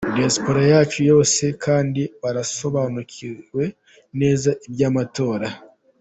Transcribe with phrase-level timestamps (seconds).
[0.15, 3.63] Diaspora yacu yose kandi barasobanukiwe
[4.19, 5.47] neza iby’amatora.